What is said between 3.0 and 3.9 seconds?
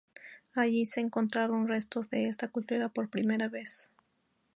primera vez.